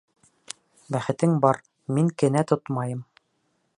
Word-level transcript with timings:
Бәхетең 0.95 1.35
бар, 1.43 1.61
мин 1.99 2.09
кенә 2.23 2.45
тотмайым. 2.53 3.05